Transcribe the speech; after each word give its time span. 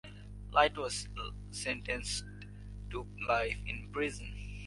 Light 0.51 0.79
was 0.79 1.07
sentenced 1.51 2.23
to 2.89 3.05
life 3.27 3.57
in 3.67 3.87
prison. 3.91 4.57